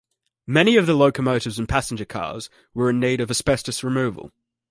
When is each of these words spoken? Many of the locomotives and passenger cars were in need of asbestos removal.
Many 0.47 0.77
of 0.77 0.87
the 0.87 0.95
locomotives 0.95 1.59
and 1.59 1.69
passenger 1.69 2.05
cars 2.05 2.49
were 2.73 2.89
in 2.89 2.99
need 2.99 3.21
of 3.21 3.29
asbestos 3.29 3.83
removal. 3.83 4.31